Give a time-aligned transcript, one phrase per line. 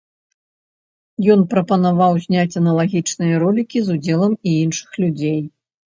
[1.33, 5.41] Ён прапанаваў зняць аналагічныя ролікі з удзелам і іншых людзей.